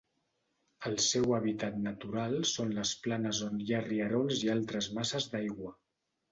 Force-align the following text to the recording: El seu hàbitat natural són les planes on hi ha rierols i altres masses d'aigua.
El 0.89 0.95
seu 1.07 1.35
hàbitat 1.37 1.77
natural 1.89 2.33
són 2.53 2.73
les 2.79 2.95
planes 3.05 3.43
on 3.51 3.63
hi 3.67 3.71
ha 3.79 3.85
rierols 3.91 4.43
i 4.49 4.53
altres 4.59 4.93
masses 4.99 5.33
d'aigua. 5.35 5.79